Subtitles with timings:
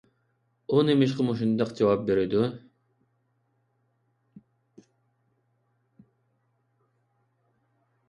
[0.69, 2.41] ئۇ نېمىشقا مۇشۇنداق جاۋاب بېرىدۇ؟